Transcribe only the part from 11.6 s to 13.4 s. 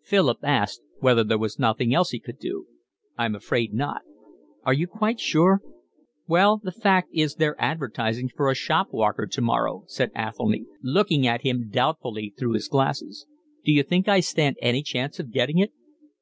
doubtfully through his glasses.